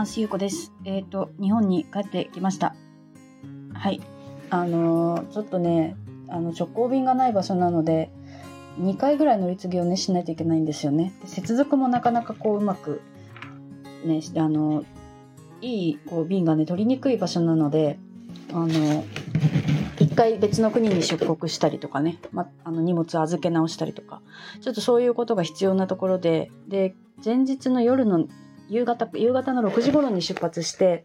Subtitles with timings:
[0.00, 0.18] ます。
[0.18, 0.72] ゆこです。
[0.86, 2.74] えっ、ー、と、日本に帰ってきました。
[3.74, 4.00] はい。
[4.48, 5.94] あのー、ちょっとね、
[6.30, 8.10] あの直行便がない場所なので、
[8.78, 11.12] 2回ぐらい乗り継ぎをね、しないといけないんですよね。
[11.26, 13.02] 接続もなかなかこう、うまく、
[14.02, 14.86] ね、あの、
[15.60, 17.98] いいこう便がね、取りにくい場所なので、
[18.54, 19.04] あの、
[19.98, 24.22] 一回別の国に出国したりとかね、ま、あの荷物預け直したりとか、
[24.62, 28.28] ちょっとそういうことが必要なところで、で、前日の夜の
[28.70, 31.04] 夕方、夕方の6時頃に出発して、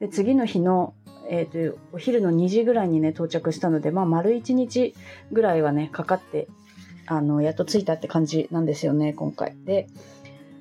[0.00, 0.94] で、次の日の、
[1.28, 4.94] え、ー、と、お昼の2時ぐらいにね、到着したので、まあ、丸1日
[5.30, 6.48] ぐらいはね、かかって、
[7.06, 9.54] あの、やっと着いたって感じなんですよね、今回。
[9.64, 9.86] で、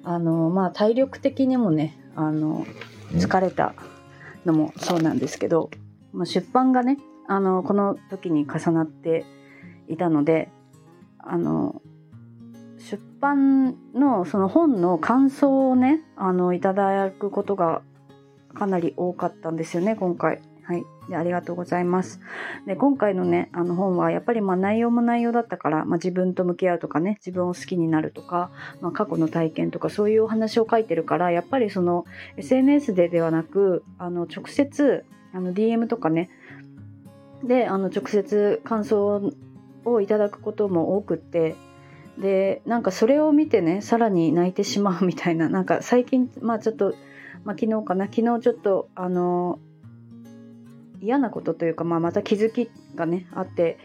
[0.03, 2.65] あの、まあ、体力的にもね、あの、
[3.13, 3.73] 疲れた
[4.45, 5.70] のもそうなんですけど、
[6.13, 9.26] まあ、出版がね、あの、この時に重なって
[9.88, 10.49] いたので、
[11.20, 11.81] あの、
[12.89, 17.82] 出版のその本の感想をね、あの、いただくことが
[18.54, 20.41] かなり多かったんですよね、今回。
[20.63, 20.84] はい。
[21.09, 22.20] で、ありがとうございます。
[22.68, 28.51] で、今回のね、あの本はやっぱりまあ内容も内容だったから、まあ自分と向き合うとかね、自分を好きになるとか、
[28.82, 32.05] まあ過去の体験とかそういうお話を書いてるから、やっぱりその
[32.37, 36.29] SNS でではなく、あの直接、あの DM とかね、
[37.43, 39.34] で、あの直接感想
[39.85, 41.55] をいただくことも多くって、
[42.18, 46.96] で、なんかそれを見てね、さらに泣いてしまうみたいな、なんか最近、まあちょっと、
[47.44, 49.60] まあ昨日かな、昨日ちょっと、あの、
[51.05, 53.77] 嫌なことというか、まあ、また気づきがねあって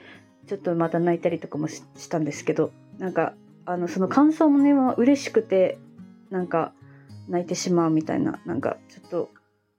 [0.46, 3.34] ちょっとまた泣いたりとかもしたんですけどなんか
[3.66, 5.78] あのその感想もね嬉しくて
[6.30, 6.72] なんか
[7.28, 9.30] 泣いてしまうみたいななんかちょっと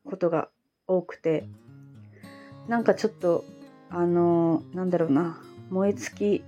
[0.06, 0.50] ことが
[0.88, 1.46] 多くて
[2.68, 3.44] なんかちょっと
[3.90, 6.44] あのなんだろうな燃え尽き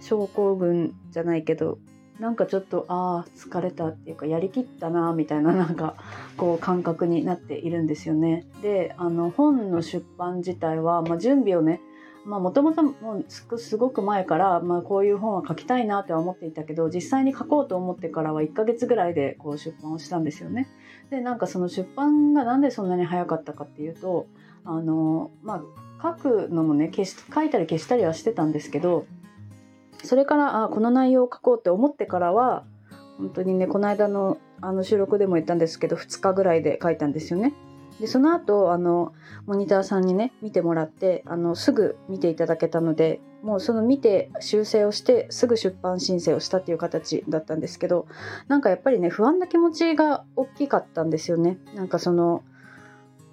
[0.00, 1.78] 症候群じゃないけど
[2.18, 5.94] なんかちょっとああ疲れたっていうかやりきったなみたいななんか
[6.36, 8.44] こう感覚になっているんですよね。
[8.60, 11.80] であの本の出版自体は、まあ、準備をね
[12.24, 12.82] もともと
[13.58, 20.68] すごく前から、まあ、こういう本は書きたいなって思っていたけど実際に書こうと思ってからは1ヶ月ぐらいでこう出版をしたんですよね。
[21.10, 24.26] でなんかその出版がなんでそんなに早かったかっていうと
[24.64, 25.62] あの、ま
[26.00, 29.06] あ、書くのもね消し書いたり消したりはしてたんですけど
[30.04, 32.64] それからあこの内容を書こうって思ってからは
[33.18, 37.54] 本当にねこの間のあの収録でも言ったんですけど2日ぐらいで書いたんですよね。
[38.00, 39.12] でその後あの
[39.46, 48.06] モニターさんにね見てもらってあのすぐ見ていただけたのでもうその見て修正をしてすぐ出版申請をしたっていう形だったんですけど
[48.46, 51.58] なんかやっぱりね不安な気持ちが大きかったんですよね。
[51.74, 52.42] なんかその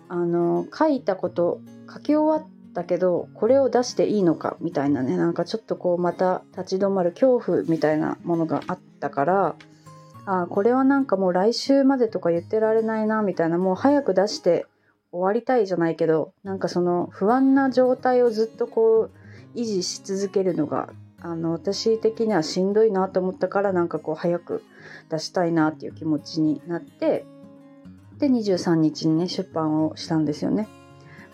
[0.07, 1.59] あの書いたこと
[1.91, 9.55] 書き終わっだけどこれを出していいのかみたいなねなんかちょっとこうまた立ち止まる恐怖みたいなものがあったから
[10.25, 14.65] あこれはなんかもう来週までとか言ってられないなみたいなもう早く出して
[15.11, 19.09] 終わりたいじゃないけどなんかその不安な状態をずっとこ
[19.55, 20.89] う維持し続けるのが
[21.21, 24.63] あの私的にはしんどいなと思ったからなんかこう早く
[25.09, 27.25] 出したいなっていう気持ちになって
[28.17, 30.67] で23日にね出版をしたんですよね。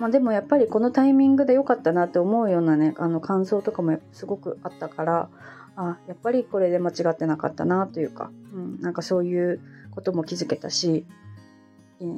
[0.01, 5.29] まあ、でもやっぱりこのタイミングで良かったなって思うようなねあの感想とかもすごくあったから
[5.75, 9.61] あやっぱりこれで間違ってなかったなというか、うん、なんかそういう
[9.91, 11.06] ことも気づけたし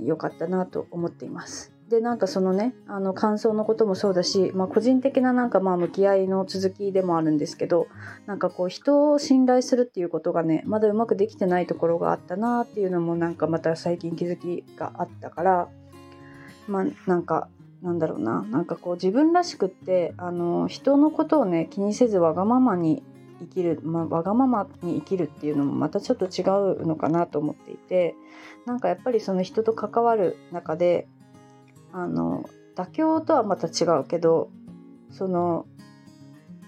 [0.06, 1.74] 良かったなと思っています。
[1.90, 7.88] でなんかそのねあの感想のこともそうだし、まあ、個人的ななんかまあ向き合いの続きでもあるんですけど
[8.28, 15.68] なんかこう人を信頼するっていうことがねまだうまくできてないところがあったなっていうのもなんかまた最近気づきがあったから
[16.70, 17.50] まあなんか
[17.84, 18.42] なんだろうな。
[18.44, 23.04] なんかこう自分らしくってあの人のことをね気にせずわがままに
[23.42, 26.44] 生きる、まあ、わがままに生きるっていうのもまたちょっと違
[26.82, 28.16] うのかなと思っていて
[28.66, 31.08] なんかやっぱりその人と関わる中で
[31.92, 34.50] あの妥協とはまた違うけど
[35.12, 35.66] その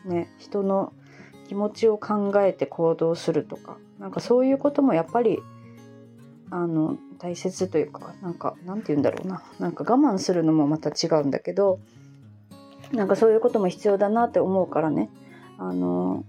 [0.05, 0.91] ね人の
[1.47, 5.39] 気持ちを考えて行動するとかなんかそういうこともやっぱり
[6.51, 9.43] あの大切というかなんかなんて言うんだろうな。
[9.59, 11.79] なんか我慢するのもまた違うんだけど
[12.91, 15.09] なんかそういうことも必要だなって思うからね。
[15.57, 16.23] あの、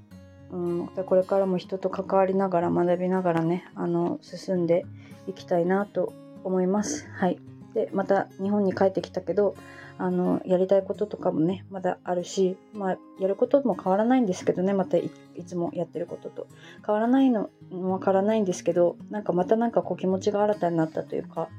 [0.50, 4.86] うん、これからも人と関わりながら学びながらねあの進んで
[5.26, 6.12] いきたいなと
[6.44, 7.08] 思います。
[7.12, 7.38] はい、
[7.76, 9.55] でまた日本に帰ってきたけど
[9.99, 15.11] あのやりたいこととかもねまだあるし、まあ、やることも変わらないんですけどねまたい
[15.46, 16.46] つもやってることと
[16.87, 21.50] 変わらないのは変わらないんですけどなんかまたなんかこう気持ちが新たになったというか、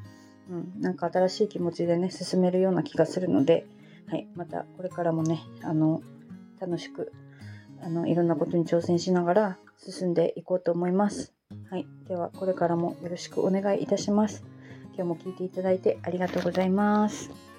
[0.49, 3.67] うん、なんか新しい気持ちでね進めるような気がするので、
[4.07, 6.01] はい、またこれからもねあの
[6.59, 7.13] 楽しく
[7.83, 11.33] あのいろんなことに挑戦しながら進んでいこうと思います。
[11.69, 14.56] はい、ではこれからもよろしくお願いいたします。
[14.97, 17.56] 今日も聞いていただいてありがとうございます。